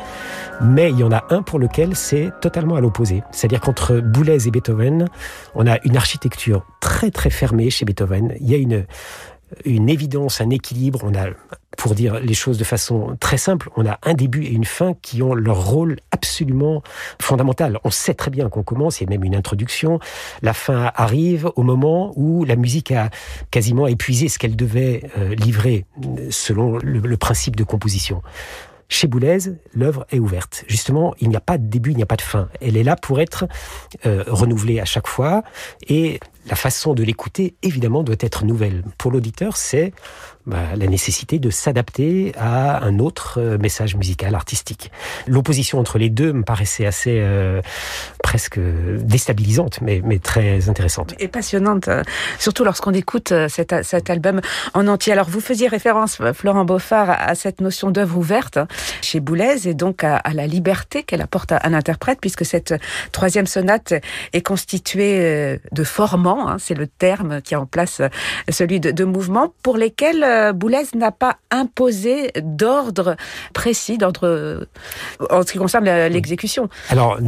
mais 0.61 0.89
il 0.89 0.99
y 0.99 1.03
en 1.03 1.11
a 1.11 1.25
un 1.29 1.41
pour 1.41 1.59
lequel 1.59 1.95
c'est 1.95 2.31
totalement 2.41 2.75
à 2.75 2.81
l'opposé. 2.81 3.23
C'est-à-dire 3.31 3.59
qu'entre 3.59 3.99
Boulez 3.99 4.47
et 4.47 4.51
Beethoven, 4.51 5.09
on 5.55 5.67
a 5.67 5.77
une 5.83 5.97
architecture 5.97 6.65
très 6.79 7.11
très 7.11 7.29
fermée 7.29 7.69
chez 7.69 7.85
Beethoven. 7.85 8.33
Il 8.39 8.49
y 8.49 8.55
a 8.55 8.57
une, 8.57 8.85
une 9.65 9.89
évidence, 9.89 10.41
un 10.41 10.49
équilibre. 10.49 11.01
On 11.03 11.13
a, 11.15 11.27
pour 11.77 11.95
dire 11.95 12.19
les 12.19 12.33
choses 12.33 12.57
de 12.57 12.63
façon 12.63 13.15
très 13.19 13.37
simple, 13.37 13.69
on 13.75 13.85
a 13.85 13.99
un 14.03 14.13
début 14.13 14.43
et 14.43 14.51
une 14.51 14.65
fin 14.65 14.93
qui 15.01 15.21
ont 15.21 15.33
leur 15.33 15.65
rôle 15.65 15.97
absolument 16.11 16.83
fondamental. 17.21 17.79
On 17.83 17.91
sait 17.91 18.13
très 18.13 18.31
bien 18.31 18.49
qu'on 18.49 18.63
commence, 18.63 18.99
il 18.99 19.05
y 19.05 19.07
a 19.07 19.09
même 19.09 19.23
une 19.23 19.35
introduction. 19.35 19.99
La 20.41 20.53
fin 20.53 20.91
arrive 20.95 21.51
au 21.55 21.63
moment 21.63 22.11
où 22.15 22.43
la 22.45 22.55
musique 22.55 22.91
a 22.91 23.09
quasiment 23.51 23.87
épuisé 23.87 24.27
ce 24.27 24.39
qu'elle 24.39 24.55
devait 24.55 25.09
euh, 25.17 25.35
livrer 25.35 25.85
selon 26.29 26.77
le, 26.77 27.17
principe 27.17 27.55
de 27.55 27.63
composition. 27.63 28.21
Chez 28.87 29.07
Boulez, 29.07 29.37
l'œuvre 29.73 30.05
est 30.09 30.19
ouverte. 30.19 30.63
Justement, 30.67 31.13
il 31.19 31.29
n'y 31.29 31.35
a 31.35 31.41
pas 31.41 31.57
de 31.57 31.67
début, 31.67 31.91
il 31.91 31.97
n'y 31.97 32.03
a 32.03 32.07
pas 32.07 32.15
de 32.15 32.21
fin. 32.21 32.49
Elle 32.59 32.75
est 32.75 32.83
là 32.83 32.95
pour 32.95 33.19
être 33.19 33.45
euh, 34.05 34.23
renouvelée 34.27 34.79
à 34.79 34.85
chaque 34.85 35.07
fois 35.07 35.43
et 35.87 36.19
la 36.47 36.55
façon 36.55 36.93
de 36.93 37.03
l'écouter, 37.03 37.55
évidemment, 37.63 38.03
doit 38.03 38.15
être 38.19 38.45
nouvelle. 38.45 38.83
Pour 38.97 39.11
l'auditeur, 39.11 39.57
c'est 39.57 39.93
bah, 40.49 40.57
la 40.75 40.87
nécessité 40.87 41.37
de 41.37 41.51
s'adapter 41.51 42.31
à 42.35 42.83
un 42.83 42.97
autre 42.97 43.39
euh, 43.39 43.57
message 43.59 43.95
musical, 43.95 44.33
artistique. 44.33 44.89
L'opposition 45.27 45.77
entre 45.77 45.99
les 45.99 46.09
deux 46.09 46.33
me 46.33 46.43
paraissait 46.43 46.87
assez 46.87 47.19
euh, 47.19 47.61
presque 48.23 48.59
déstabilisante, 48.59 49.79
mais, 49.81 50.01
très 50.17 50.67
intéressante. 50.67 51.13
Et 51.19 51.27
passionnante, 51.27 51.87
euh, 51.87 52.01
surtout 52.39 52.63
lorsqu'on 52.63 52.93
écoute 52.93 53.31
cet, 53.47 54.09
album 54.09 54.41
en 54.73 54.87
entier. 54.87 55.13
Alors, 55.13 55.29
vous 55.29 55.41
faisiez 55.41 55.67
référence, 55.67 56.19
Florent 56.33 56.65
Beaufard, 56.65 57.11
à 57.11 57.35
cette 57.35 57.61
notion 57.61 57.91
d'œuvre 57.91 58.17
ouverte 58.17 58.57
chez 59.01 59.19
Boulez 59.19 59.67
et 59.67 59.75
donc 59.75 60.03
à, 60.03 60.21
la 60.33 60.47
liberté 60.47 61.03
qu'elle 61.03 61.21
apporte 61.21 61.51
à 61.51 61.59
un 61.63 61.73
interprète, 61.73 62.19
puisque 62.21 62.45
cette 62.45 62.73
troisième 63.11 63.45
sonate 63.45 63.93
est 64.33 64.41
constituée 64.41 65.59
de 65.71 65.83
Hein, 66.37 66.57
c'est 66.59 66.75
le 66.75 66.87
terme 66.87 67.41
qui 67.41 67.53
est 67.53 67.57
en 67.57 67.65
place, 67.65 67.99
euh, 67.99 68.09
celui 68.49 68.79
de, 68.79 69.05
mouvements, 69.05 69.53
pour 69.63 69.77
lesquels 69.77 70.23
euh, 70.23 70.53
Boulez 70.53 70.83
n'a 70.95 71.11
pas 71.11 71.37
imposé 71.51 72.31
d'ordre 72.41 73.15
précis, 73.53 73.97
d'ordre 73.97 74.27
euh, 74.27 74.65
en 75.29 75.41
ce 75.41 75.51
qui 75.51 75.57
concerne 75.57 75.85
l'exécution. 75.85 76.69
Alors, 76.89 77.19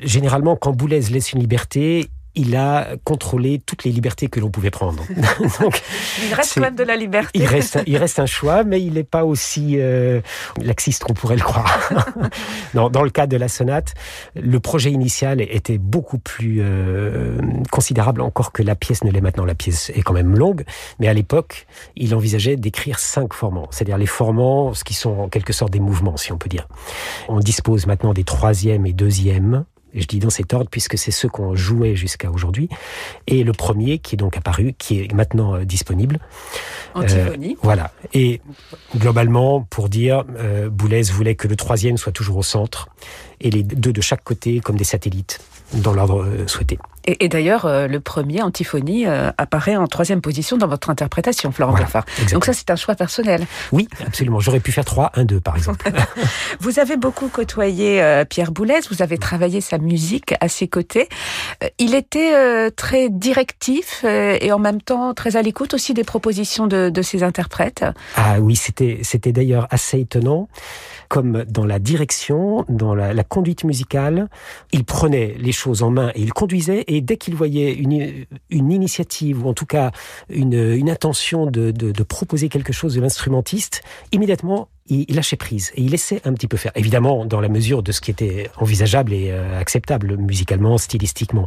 généralement, 0.00 0.56
quand 0.56 0.72
Boulez 0.72 1.00
laisse 1.00 1.32
une 1.32 1.40
liberté, 1.40 2.08
il 2.36 2.54
a 2.54 2.96
contrôlé 3.04 3.60
toutes 3.64 3.84
les 3.84 3.90
libertés 3.90 4.28
que 4.28 4.40
l'on 4.40 4.50
pouvait 4.50 4.70
prendre. 4.70 5.02
Donc, 5.60 5.82
il 6.26 6.34
reste 6.34 6.54
quand 6.54 6.60
même 6.60 6.76
de 6.76 6.84
la 6.84 6.96
liberté. 6.96 7.30
Il 7.34 7.46
reste, 7.46 7.78
il 7.86 7.96
reste 7.96 8.20
un 8.20 8.26
choix, 8.26 8.62
mais 8.62 8.80
il 8.80 8.94
n'est 8.94 9.04
pas 9.04 9.24
aussi 9.24 9.76
euh, 9.78 10.20
laxiste 10.62 11.04
qu'on 11.04 11.14
pourrait 11.14 11.36
le 11.36 11.42
croire. 11.42 11.90
non, 12.74 12.90
dans 12.90 13.02
le 13.02 13.10
cas 13.10 13.26
de 13.26 13.36
la 13.36 13.48
sonate, 13.48 13.94
le 14.34 14.60
projet 14.60 14.92
initial 14.92 15.40
était 15.40 15.78
beaucoup 15.78 16.18
plus 16.18 16.58
euh, 16.60 17.38
considérable 17.72 18.20
encore 18.20 18.52
que 18.52 18.62
la 18.62 18.76
pièce 18.76 19.02
ne 19.02 19.10
l'est 19.10 19.22
maintenant. 19.22 19.46
La 19.46 19.54
pièce 19.54 19.90
est 19.90 20.02
quand 20.02 20.14
même 20.14 20.36
longue, 20.36 20.64
mais 21.00 21.08
à 21.08 21.14
l'époque, 21.14 21.66
il 21.96 22.14
envisageait 22.14 22.56
d'écrire 22.56 22.98
cinq 22.98 23.32
formants, 23.32 23.68
c'est-à-dire 23.70 23.98
les 23.98 24.06
formants, 24.06 24.74
ce 24.74 24.84
qui 24.84 24.94
sont 24.94 25.18
en 25.18 25.28
quelque 25.28 25.54
sorte 25.54 25.72
des 25.72 25.80
mouvements, 25.80 26.16
si 26.18 26.32
on 26.32 26.38
peut 26.38 26.50
dire. 26.50 26.68
On 27.28 27.40
dispose 27.40 27.86
maintenant 27.86 28.12
des 28.12 28.24
troisième 28.24 28.84
et 28.84 28.92
deuxième 28.92 29.64
je 29.96 30.06
dis 30.06 30.18
dans 30.18 30.30
cet 30.30 30.52
ordre 30.54 30.68
puisque 30.70 30.98
c'est 30.98 31.10
ceux 31.10 31.28
qu'on 31.28 31.54
jouait 31.54 31.96
jusqu'à 31.96 32.30
aujourd'hui. 32.30 32.68
Et 33.26 33.44
le 33.44 33.52
premier 33.52 33.98
qui 33.98 34.14
est 34.14 34.18
donc 34.18 34.36
apparu, 34.36 34.74
qui 34.78 35.00
est 35.00 35.12
maintenant 35.12 35.54
euh, 35.54 35.64
disponible. 35.64 36.18
Euh, 36.96 37.36
voilà. 37.62 37.92
Et 38.14 38.40
globalement, 38.96 39.62
pour 39.62 39.88
dire, 39.88 40.24
euh, 40.38 40.68
Boulez 40.70 41.02
voulait 41.02 41.34
que 41.34 41.48
le 41.48 41.56
troisième 41.56 41.96
soit 41.96 42.12
toujours 42.12 42.38
au 42.38 42.42
centre 42.42 42.88
et 43.40 43.50
les 43.50 43.62
deux 43.62 43.92
de 43.92 44.00
chaque 44.00 44.24
côté 44.24 44.60
comme 44.60 44.76
des 44.76 44.84
satellites 44.84 45.40
dans 45.74 45.92
l'ordre 45.92 46.26
souhaité. 46.46 46.78
Et, 47.06 47.28
d'ailleurs, 47.28 47.66
euh, 47.66 47.86
le 47.86 48.00
premier, 48.00 48.42
Antiphonie, 48.42 49.06
euh, 49.06 49.30
apparaît 49.38 49.76
en 49.76 49.86
troisième 49.86 50.20
position 50.20 50.56
dans 50.56 50.66
votre 50.66 50.90
interprétation, 50.90 51.52
Florent 51.52 51.72
voilà, 51.72 52.04
Donc 52.32 52.44
ça, 52.44 52.52
c'est 52.52 52.70
un 52.70 52.76
choix 52.76 52.94
personnel. 52.94 53.46
Oui, 53.72 53.88
absolument. 54.04 54.40
J'aurais 54.40 54.60
pu 54.60 54.72
faire 54.72 54.84
3, 54.84 55.12
1, 55.14 55.24
2, 55.24 55.40
par 55.40 55.56
exemple. 55.56 55.90
vous 56.60 56.78
avez 56.78 56.96
beaucoup 56.96 57.28
côtoyé 57.28 58.22
Pierre 58.28 58.52
Boulez, 58.52 58.80
vous 58.90 59.02
avez 59.02 59.18
travaillé 59.18 59.60
sa 59.60 59.78
musique 59.78 60.34
à 60.40 60.48
ses 60.48 60.68
côtés. 60.68 61.08
il 61.78 61.94
était 61.94 62.70
très 62.72 63.08
directif 63.08 64.04
et 64.04 64.52
en 64.52 64.58
même 64.58 64.80
temps 64.80 65.14
très 65.14 65.36
à 65.36 65.42
l'écoute 65.42 65.74
aussi 65.74 65.94
des 65.94 66.04
propositions 66.04 66.66
de, 66.66 66.90
de 66.90 67.02
ses 67.02 67.22
interprètes. 67.22 67.84
Ah 68.16 68.40
oui, 68.40 68.56
c'était 68.56 69.00
c'était 69.02 69.32
d'ailleurs 69.32 69.66
assez 69.70 70.00
étonnant 70.00 70.48
comme 71.08 71.44
dans 71.44 71.64
la 71.64 71.78
direction, 71.78 72.64
dans 72.68 72.94
la, 72.94 73.12
la, 73.12 73.24
conduite 73.24 73.64
musicale, 73.64 74.28
il 74.72 74.84
prenait 74.84 75.36
les 75.38 75.52
choses 75.52 75.82
en 75.82 75.90
main 75.90 76.10
et 76.14 76.22
il 76.22 76.32
conduisait, 76.32 76.84
et 76.88 76.95
dès 77.00 77.16
qu'il 77.16 77.34
voyait 77.34 77.72
une, 77.72 78.26
une, 78.50 78.72
initiative, 78.72 79.44
ou 79.44 79.48
en 79.48 79.54
tout 79.54 79.66
cas 79.66 79.90
une, 80.28 80.54
une 80.54 80.90
intention 80.90 81.46
de, 81.46 81.70
de, 81.70 81.92
de 81.92 82.02
proposer 82.02 82.48
quelque 82.48 82.72
chose 82.72 82.94
de 82.94 83.00
l'instrumentiste, 83.00 83.82
immédiatement, 84.12 84.68
il, 84.88 85.14
lâchait 85.14 85.36
prise 85.36 85.72
et 85.74 85.82
il 85.82 85.90
laissait 85.90 86.20
un 86.24 86.32
petit 86.32 86.48
peu 86.48 86.56
faire. 86.56 86.72
Évidemment, 86.74 87.24
dans 87.24 87.40
la 87.40 87.48
mesure 87.48 87.82
de 87.82 87.92
ce 87.92 88.00
qui 88.00 88.10
était 88.10 88.50
envisageable 88.56 89.12
et 89.12 89.30
euh, 89.30 89.58
acceptable 89.58 90.16
musicalement, 90.16 90.78
stylistiquement. 90.78 91.46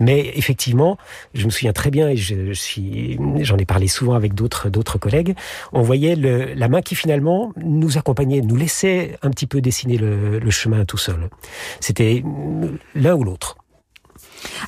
Mais 0.00 0.32
effectivement, 0.34 0.98
je 1.34 1.44
me 1.46 1.50
souviens 1.50 1.72
très 1.72 1.90
bien 1.90 2.08
et 2.08 2.16
je, 2.16 2.52
suis, 2.52 3.18
j'en 3.40 3.56
ai 3.56 3.64
parlé 3.64 3.88
souvent 3.88 4.14
avec 4.14 4.34
d'autres 4.34 4.70
d'autres 4.70 4.98
collègues. 4.98 5.34
On 5.72 5.82
voyait 5.82 6.16
le, 6.16 6.54
la 6.54 6.68
main 6.68 6.82
qui 6.82 6.94
finalement 6.94 7.52
nous 7.56 7.98
accompagnait, 7.98 8.40
nous 8.40 8.56
laissait 8.56 9.18
un 9.22 9.30
petit 9.30 9.46
peu 9.46 9.60
dessiner 9.60 9.98
le, 9.98 10.38
le 10.38 10.50
chemin 10.50 10.84
tout 10.84 10.98
seul. 10.98 11.28
C'était 11.80 12.22
l'un 12.94 13.14
ou 13.14 13.24
l'autre. 13.24 13.57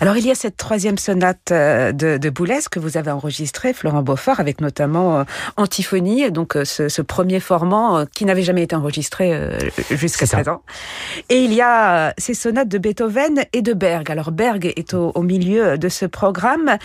Alors 0.00 0.16
il 0.16 0.26
y 0.26 0.30
a 0.30 0.35
cette 0.35 0.56
troisième 0.56 0.98
sonate 0.98 1.50
euh, 1.52 1.92
de, 1.92 2.16
de 2.16 2.30
Boulez 2.30 2.61
que 2.70 2.78
vous 2.78 2.96
avez 2.96 3.11
enregistrée, 3.11 3.72
Florent 3.72 4.02
Beaufort, 4.02 4.40
avec 4.40 4.61
notamment 4.61 5.20
euh, 5.20 5.24
Antiphonie, 5.56 6.30
donc 6.30 6.56
euh, 6.56 6.64
ce, 6.64 6.88
ce, 6.88 7.02
premier 7.02 7.40
formant 7.40 8.04
qui 8.06 8.24
n'avait 8.24 8.42
jamais 8.42 8.62
été 8.62 8.76
enregistré 8.76 9.37
jusqu'à 9.90 10.26
présent. 10.26 10.62
Et 11.28 11.38
il 11.38 11.52
y 11.52 11.61
a 11.61 12.14
ces 12.18 12.35
sonates 12.35 12.68
de 12.68 12.78
Beethoven 12.78 13.44
et 13.52 13.62
de 13.62 13.72
Berg. 13.72 14.11
Alors 14.11 14.30
Berg 14.30 14.72
est 14.76 14.94
au, 14.94 15.12
au 15.14 15.22
milieu 15.22 15.76
de 15.76 15.88
ce 15.88 16.06
programme. 16.06 16.76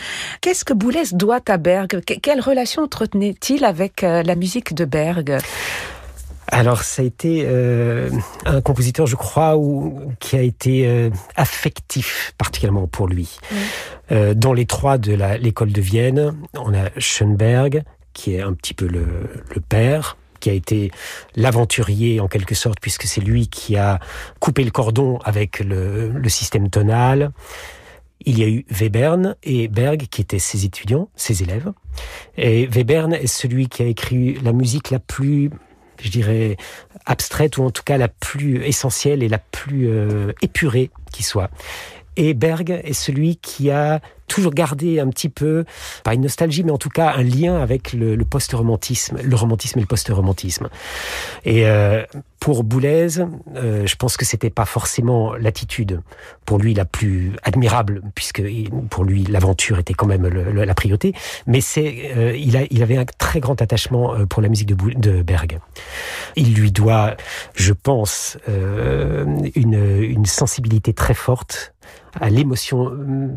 Qu'est-ce 0.41 0.65
que 0.65 0.73
Boulez 0.73 1.03
doit 1.11 1.41
à 1.47 1.57
Berg? 1.57 2.01
Quelle 2.21 2.41
relation 2.41 2.83
entretenait-il 2.83 3.65
avec 3.65 4.01
la 4.01 4.35
musique 4.35 4.73
de 4.73 4.85
Berg? 4.85 5.37
Alors, 6.47 6.83
ça 6.83 7.01
a 7.01 7.05
été 7.05 7.43
euh, 7.45 8.09
un 8.45 8.61
compositeur, 8.61 9.07
je 9.07 9.15
crois, 9.15 9.57
où, 9.57 10.11
qui 10.19 10.35
a 10.35 10.41
été 10.41 10.87
euh, 10.87 11.09
affectif 11.35 12.33
particulièrement 12.37 12.87
pour 12.87 13.07
lui. 13.07 13.39
Euh, 14.11 14.33
dans 14.33 14.53
les 14.53 14.65
trois 14.65 14.97
de 14.97 15.13
l'école 15.39 15.71
de 15.71 15.81
Vienne, 15.81 16.35
on 16.53 16.73
a 16.73 16.89
Schoenberg, 16.97 17.83
qui 18.13 18.35
est 18.35 18.41
un 18.41 18.53
petit 18.53 18.73
peu 18.73 18.87
le, 18.87 19.05
le 19.53 19.61
père, 19.61 20.17
qui 20.39 20.49
a 20.49 20.53
été 20.53 20.91
l'aventurier 21.35 22.19
en 22.19 22.27
quelque 22.27 22.53
sorte, 22.53 22.79
puisque 22.79 23.03
c'est 23.03 23.21
lui 23.21 23.47
qui 23.47 23.75
a 23.77 23.99
coupé 24.39 24.63
le 24.63 24.71
cordon 24.71 25.17
avec 25.23 25.59
le, 25.59 26.09
le 26.09 26.29
système 26.29 26.69
tonal. 26.69 27.31
Il 28.27 28.39
y 28.39 28.43
a 28.43 28.47
eu 28.47 28.65
Webern 28.71 29.35
et 29.43 29.67
Berg 29.67 30.07
qui 30.09 30.21
étaient 30.21 30.39
ses 30.39 30.65
étudiants, 30.65 31.09
ses 31.15 31.43
élèves. 31.43 31.71
Et 32.37 32.67
Webern 32.67 33.13
est 33.13 33.27
celui 33.27 33.67
qui 33.67 33.83
a 33.83 33.85
écrit 33.85 34.39
la 34.41 34.53
musique 34.53 34.89
la 34.89 34.99
plus 34.99 35.49
je 35.99 36.09
dirais, 36.09 36.57
abstraite 37.05 37.57
ou 37.57 37.63
en 37.63 37.71
tout 37.71 37.83
cas 37.83 37.97
la 37.97 38.07
plus 38.07 38.63
essentielle 38.63 39.23
et 39.23 39.29
la 39.29 39.37
plus 39.37 39.87
euh, 39.89 40.31
épurée 40.41 40.91
qui 41.11 41.23
soit. 41.23 41.49
Et 42.17 42.33
Berg 42.33 42.69
est 42.69 42.93
celui 42.93 43.35
qui 43.37 43.71
a 43.71 43.99
toujours 44.27 44.53
gardé 44.53 44.99
un 44.99 45.07
petit 45.09 45.29
peu, 45.29 45.65
pas 46.03 46.13
une 46.13 46.21
nostalgie, 46.21 46.63
mais 46.63 46.71
en 46.71 46.77
tout 46.77 46.89
cas 46.89 47.13
un 47.15 47.23
lien 47.23 47.61
avec 47.61 47.93
le, 47.93 48.17
post-romantisme, 48.25 49.17
le 49.23 49.35
romantisme 49.35 49.79
et 49.79 49.81
le 49.81 49.87
post-romantisme. 49.87 50.69
Et 51.45 51.67
euh, 51.67 52.03
pour 52.45 52.63
Boulez, 52.63 53.19
euh, 53.55 53.87
je 53.87 53.95
pense 53.95 54.17
que 54.17 54.25
c'était 54.25 54.51
pas 54.51 54.65
forcément 54.65 55.33
l'attitude 55.33 56.01
pour 56.45 56.59
lui 56.59 56.75
la 56.75 56.85
plus 56.85 57.33
admirable, 57.41 58.01
puisque 58.13 58.43
pour 58.91 59.03
lui 59.03 59.23
l'aventure 59.23 59.79
était 59.79 59.95
quand 59.95 60.05
même 60.05 60.27
la 60.27 60.75
priorité. 60.75 61.13
Mais 61.47 61.59
c'est, 61.59 62.11
euh, 62.15 62.35
il, 62.37 62.55
a, 62.55 62.61
il 62.69 62.83
avait 62.83 62.97
un 62.97 63.05
très 63.17 63.39
grand 63.39 63.59
attachement 63.63 64.13
euh, 64.13 64.25
pour 64.27 64.43
la 64.43 64.49
musique 64.49 64.67
de, 64.67 64.93
de 64.93 65.23
Berg. 65.23 65.59
Il 66.35 66.53
lui 66.53 66.71
doit, 66.71 67.15
je 67.55 67.73
pense, 67.73 68.37
une, 68.47 70.03
une 70.03 70.25
sensibilité 70.25 70.93
très 70.93 71.13
forte 71.13 71.73
à 72.19 72.29
l'émotion 72.29 72.91
euh, 72.91 73.27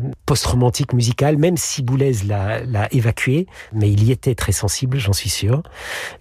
post-romantique 0.79 0.93
musicale, 0.93 1.37
même 1.37 1.57
si 1.57 1.81
Boulez 1.81 2.13
l'a 2.25 2.87
évacué, 2.91 3.47
mais 3.73 3.91
il 3.91 4.03
y 4.03 4.11
était 4.11 4.35
très 4.35 4.51
sensible, 4.51 4.97
j'en 4.97 5.13
suis 5.13 5.29
sûr, 5.29 5.63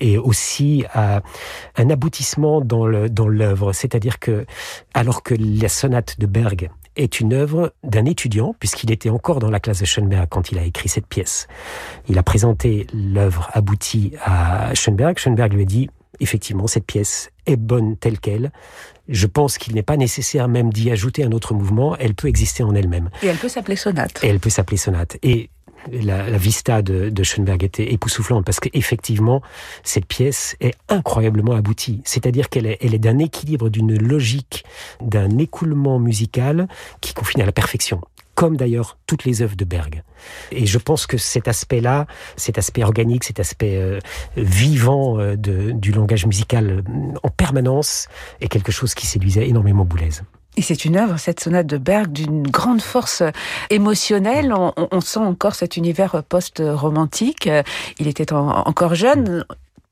et 0.01 0.19
aussi 0.19 0.85
à 0.93 1.21
un 1.77 1.91
aboutissement 1.91 2.61
dans 2.61 2.87
l'œuvre, 2.87 3.73
c'est-à-dire 3.73 4.19
que 4.19 4.47
alors 4.95 5.23
que 5.23 5.35
la 5.39 5.69
sonate 5.69 6.19
de 6.19 6.27
Berg 6.27 6.71
est 6.97 7.21
une 7.21 7.33
œuvre 7.33 7.73
d'un 7.85 8.05
étudiant, 8.07 8.55
puisqu'il 8.59 8.91
était 8.91 9.11
encore 9.11 9.39
dans 9.39 9.51
la 9.51 9.61
classe 9.61 9.81
de 9.81 9.85
Schoenberg 9.85 10.27
quand 10.29 10.51
il 10.51 10.59
a 10.59 10.65
écrit 10.65 10.89
cette 10.89 11.07
pièce. 11.07 11.47
Il 12.09 12.19
a 12.19 12.25
présenté 12.25 12.89
l'œuvre 12.93 13.49
aboutie 13.53 14.15
à 14.25 14.75
Schoenberg. 14.75 15.17
Schoenberg 15.17 15.53
lui 15.53 15.63
a 15.63 15.65
dit, 15.65 15.91
effectivement, 16.21 16.67
cette 16.67 16.85
pièce 16.85 17.31
est 17.47 17.57
bonne 17.57 17.97
telle 17.97 18.19
qu'elle. 18.19 18.53
Je 19.09 19.27
pense 19.27 19.59
qu'il 19.59 19.75
n'est 19.75 19.83
pas 19.83 19.97
nécessaire 19.97 20.49
même 20.49 20.73
d'y 20.73 20.91
ajouter 20.91 21.25
un 21.25 21.33
autre 21.33 21.55
mouvement. 21.55 21.97
Elle 21.97 22.15
peut 22.15 22.29
exister 22.29 22.63
en 22.63 22.75
elle-même. 22.75 23.11
Et 23.23 23.27
elle 23.27 23.37
peut 23.37 23.49
s'appeler 23.49 23.77
sonate. 23.77 24.23
Et 24.23 24.29
elle 24.29 24.41
peut 24.41 24.51
s'appeler 24.51 24.77
sonate. 24.77 25.17
Et 25.23 25.51
la, 25.91 26.37
vista 26.37 26.83
de, 26.83 27.09
de, 27.09 27.23
Schoenberg 27.23 27.65
était 27.65 27.93
époustouflante 27.93 28.45
parce 28.45 28.61
qu'effectivement, 28.61 29.43
cette 29.83 30.07
pièce 30.07 30.57
est 30.61 30.75
incroyablement 30.89 31.53
aboutie. 31.53 32.03
C'est-à-dire 32.05 32.49
qu'elle 32.49 32.67
est, 32.67 32.79
elle 32.81 32.95
est 32.95 32.99
d'un 32.99 33.19
équilibre, 33.19 33.71
d'une 33.71 33.97
logique, 33.97 34.65
d'un 35.01 35.39
écoulement 35.39 35.99
musical 35.99 36.69
qui 37.01 37.15
confine 37.15 37.43
à 37.43 37.47
la 37.47 37.53
perfection 37.53 38.03
comme 38.39 38.57
d'ailleurs 38.57 38.99
toutes 39.09 39.25
les 39.25 39.43
œuvres 39.43 39.57
de 39.57 39.65
Berg. 39.65 40.05
Et 40.53 40.65
je 40.65 40.79
pense 40.79 41.09
que 41.09 41.17
cet 41.17 41.49
aspect-là, 41.49 42.07
cet 42.37 42.57
aspect 42.57 42.85
organique, 42.85 43.25
cet 43.25 43.41
aspect 43.41 43.77
euh, 43.77 43.99
vivant 44.37 45.19
euh, 45.19 45.35
du 45.37 45.91
langage 45.91 46.25
musical 46.25 46.71
euh, 46.71 46.83
en 47.25 47.31
permanence 47.31 48.07
est 48.41 48.47
quelque 48.47 48.71
chose 48.71 48.95
qui 48.95 49.09
séduisait 49.09 49.49
énormément 49.49 49.85
Boulez. 49.85 50.21
Et 50.57 50.63
c'est 50.63 50.85
une 50.85 50.97
œuvre, 50.97 51.19
cette 51.19 51.41
sonate 51.41 51.67
de 51.67 51.79
Berg, 51.79 52.13
d'une 52.13 52.45
grande 52.45 52.81
force 52.81 53.25
émotionnelle. 53.71 54.53
On, 54.53 54.73
on, 54.77 55.01
sent 55.01 55.19
encore 55.19 55.57
cet 55.57 55.77
univers 55.77 56.23
post-romantique. 56.23 57.51
Il 57.99 58.07
était 58.07 58.33
encore 58.33 58.95
jeune 58.95 59.45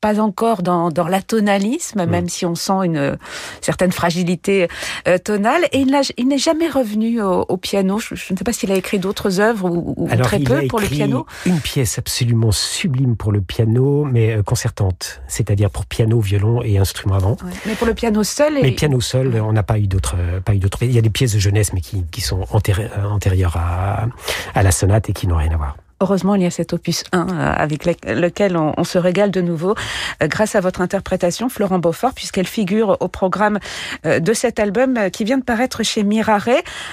pas 0.06 0.20
encore 0.20 0.62
dans, 0.62 0.90
dans 0.90 1.08
l'atonalisme, 1.08 2.06
mm. 2.06 2.08
même 2.08 2.28
si 2.28 2.46
on 2.46 2.54
sent 2.54 2.84
une 2.84 3.18
certaine 3.60 3.90
fragilité 3.90 4.68
euh, 5.08 5.18
tonale. 5.18 5.62
Et 5.72 5.84
il 6.16 6.28
n'est 6.28 6.38
jamais 6.38 6.68
revenu 6.68 7.20
au, 7.20 7.56
piano. 7.56 7.98
Je, 7.98 8.14
ne 8.14 8.38
sais 8.38 8.44
pas 8.44 8.52
s'il 8.52 8.70
a 8.70 8.76
écrit 8.76 9.00
d'autres 9.00 9.40
œuvres 9.40 9.68
ou, 9.68 10.08
très 10.22 10.38
peu 10.38 10.68
pour 10.68 10.78
le 10.78 10.86
piano. 10.86 11.26
Une 11.44 11.58
pièce 11.58 11.98
absolument 11.98 12.52
sublime 12.52 13.16
pour 13.16 13.32
le 13.32 13.40
piano, 13.40 14.04
mais 14.04 14.36
euh, 14.36 14.42
concertante, 14.44 15.22
c'est-à-dire 15.26 15.70
pour 15.70 15.86
piano, 15.86 16.20
violon 16.20 16.62
et 16.62 16.78
instrument 16.78 17.16
avant. 17.16 17.36
Mais 17.66 17.74
pour 17.74 17.88
le 17.88 17.94
piano 17.94 18.22
seul. 18.22 18.58
Et... 18.58 18.62
Mais 18.62 18.70
piano 18.70 19.00
seul, 19.00 19.40
on 19.40 19.52
n'a 19.52 19.64
pas 19.64 19.78
eu 19.80 19.88
d'autres, 19.88 20.14
pas 20.44 20.54
eu 20.54 20.58
d'autres. 20.58 20.84
Il 20.84 20.92
y 20.92 20.98
a 20.98 21.02
des 21.02 21.10
pièces 21.10 21.32
de 21.32 21.40
jeunesse, 21.40 21.72
mais 21.72 21.80
qui, 21.80 22.04
qui 22.12 22.20
sont 22.20 22.44
antérieures 22.52 23.56
à, 23.56 24.06
à 24.54 24.62
la 24.62 24.70
sonate 24.70 25.10
et 25.10 25.12
qui 25.12 25.26
n'ont 25.26 25.38
rien 25.38 25.50
à 25.50 25.56
voir. 25.56 25.76
Heureusement, 26.02 26.34
il 26.34 26.42
y 26.42 26.46
a 26.46 26.50
cet 26.50 26.74
opus 26.74 27.04
1 27.12 27.20
euh, 27.20 27.52
avec 27.56 27.86
lequel 27.86 28.58
on, 28.58 28.84
se 28.84 28.98
régale 28.98 29.30
de 29.30 29.40
nouveau 29.40 29.74
euh, 30.22 30.26
grâce 30.26 30.54
à 30.54 30.60
votre 30.60 30.82
interprétation, 30.82 31.48
Florent 31.48 31.78
Beaufort, 31.78 32.12
puisqu'elle 32.12 32.46
figure 32.46 32.98
au 33.00 33.08
programme 33.08 33.58
euh, 34.04 34.20
de 34.20 34.34
cet 34.34 34.60
album 34.60 35.10
qui 35.10 35.24
vient 35.24 35.38
de 35.38 35.42
paraître 35.42 35.82
chez 35.82 36.02
Mirare. 36.02 36.50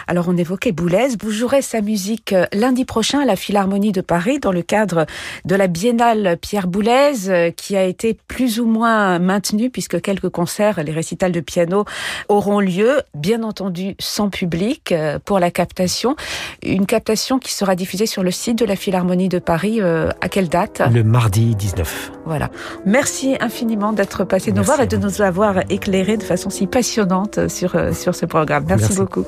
Alors, 0.07 0.29
on 0.29 0.37
évoquait 0.37 0.71
Boulez. 0.71 1.17
Vous 1.21 1.31
jouerez 1.31 1.61
sa 1.61 1.81
musique 1.81 2.33
lundi 2.53 2.85
prochain 2.85 3.19
à 3.19 3.25
la 3.25 3.35
Philharmonie 3.35 3.91
de 3.91 3.99
Paris 3.99 4.39
dans 4.39 4.53
le 4.53 4.61
cadre 4.61 5.05
de 5.43 5.55
la 5.55 5.67
Biennale 5.67 6.37
Pierre 6.41 6.67
Boulez 6.67 7.51
qui 7.57 7.75
a 7.75 7.83
été 7.83 8.17
plus 8.29 8.61
ou 8.61 8.65
moins 8.65 9.19
maintenue 9.19 9.69
puisque 9.69 9.99
quelques 10.01 10.29
concerts, 10.29 10.81
les 10.81 10.93
récitals 10.93 11.33
de 11.33 11.41
piano 11.41 11.83
auront 12.29 12.61
lieu, 12.61 13.01
bien 13.13 13.43
entendu 13.43 13.95
sans 13.99 14.29
public 14.29 14.93
pour 15.25 15.39
la 15.39 15.51
captation. 15.51 16.15
Une 16.63 16.85
captation 16.85 17.37
qui 17.37 17.51
sera 17.51 17.75
diffusée 17.75 18.05
sur 18.05 18.23
le 18.23 18.31
site 18.31 18.57
de 18.57 18.65
la 18.65 18.77
Philharmonie 18.77 18.92
l'Harmonie 18.93 19.29
de 19.29 19.39
Paris. 19.39 19.81
Euh, 19.81 20.09
à 20.21 20.29
quelle 20.29 20.47
date 20.47 20.81
Le 20.91 21.03
mardi 21.03 21.55
19. 21.55 22.11
Voilà. 22.25 22.49
Merci 22.85 23.35
infiniment 23.41 23.91
d'être 23.91 24.23
passé 24.23 24.51
nous 24.51 24.63
voir 24.63 24.79
et 24.79 24.87
de 24.87 24.97
nous 24.97 25.21
avoir 25.21 25.59
éclairé 25.69 26.17
de 26.17 26.23
façon 26.23 26.49
si 26.49 26.67
passionnante 26.67 27.49
sur, 27.49 27.75
euh, 27.75 27.91
sur 27.91 28.15
ce 28.15 28.25
programme. 28.25 28.65
Merci. 28.67 28.95
beaucoup. 28.95 29.25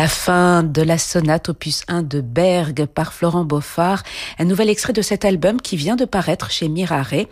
La 0.00 0.08
fin 0.08 0.62
de 0.62 0.80
la 0.80 0.96
sonate 0.96 1.50
opus 1.50 1.82
1 1.86 2.04
de 2.04 2.22
Berg 2.22 2.86
par 2.86 3.12
Florent 3.12 3.44
Beaufard, 3.44 4.02
un 4.38 4.46
nouvel 4.46 4.70
extrait 4.70 4.94
de 4.94 5.02
cet 5.02 5.26
album 5.26 5.60
qui 5.60 5.76
vient 5.76 5.94
de 5.94 6.06
paraître 6.06 6.50
chez 6.50 6.70
Mirare. 6.70 7.26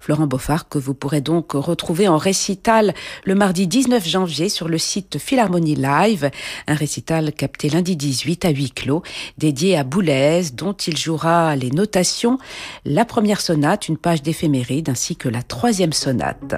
Florent 0.00 0.26
Beaufard 0.26 0.70
que 0.70 0.78
vous 0.78 0.94
pourrez 0.94 1.20
donc 1.20 1.52
retrouver 1.52 2.08
en 2.08 2.16
récital 2.16 2.94
le 3.26 3.34
mardi 3.34 3.66
19 3.66 4.08
janvier 4.08 4.48
sur 4.48 4.68
le 4.68 4.78
site 4.78 5.18
Philharmonie 5.18 5.74
Live, 5.74 6.30
un 6.66 6.74
récital 6.74 7.30
capté 7.30 7.68
lundi 7.68 7.94
18 7.94 8.46
à 8.46 8.48
huis 8.48 8.70
clos, 8.70 9.02
dédié 9.36 9.76
à 9.76 9.84
Boulez 9.84 10.44
dont 10.54 10.72
il 10.72 10.96
jouera 10.96 11.54
les 11.56 11.72
notations, 11.72 12.38
la 12.86 13.04
première 13.04 13.42
sonate, 13.42 13.86
une 13.86 13.98
page 13.98 14.22
d'éphéméride 14.22 14.88
ainsi 14.88 15.14
que 15.14 15.28
la 15.28 15.42
troisième 15.42 15.92
sonate. 15.92 16.54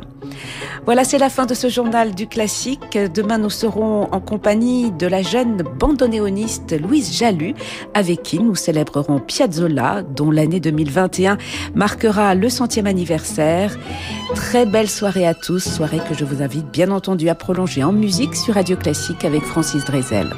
Voilà, 0.85 1.03
c'est 1.03 1.19
la 1.19 1.29
fin 1.29 1.45
de 1.45 1.55
ce 1.55 1.69
journal 1.69 2.15
du 2.15 2.29
classique. 2.29 2.97
Demain, 2.97 3.39
nous 3.39 3.51
serons 3.51 4.05
en 4.13 4.21
compagnie 4.21 4.93
de 4.93 5.09
la 5.09 5.23
jeune 5.23 5.56
bandonéoniste 5.63 6.81
Louise 6.81 7.17
Jalut, 7.17 7.55
avec 7.95 8.23
qui 8.23 8.39
nous 8.39 8.55
célébrerons 8.55 9.21
Piazzolla, 9.21 10.03
dont 10.03 10.31
l'année 10.31 10.61
2021 10.61 11.39
marquera 11.75 12.35
le 12.35 12.49
centième 12.49 12.87
anniversaire. 12.87 13.77
Très 14.35 14.67
belle 14.67 14.89
soirée 14.89 15.27
à 15.27 15.35
tous, 15.35 15.61
soirée 15.61 16.01
que 16.09 16.15
je 16.15 16.25
vous 16.25 16.43
invite 16.43 16.71
bien 16.71 16.91
entendu 16.91 17.29
à 17.29 17.35
prolonger 17.35 17.83
en 17.85 17.93
musique 17.93 18.35
sur 18.35 18.55
Radio 18.55 18.77
Classique 18.77 19.25
avec 19.25 19.43
Francis 19.43 19.85
Drezel. 19.85 20.29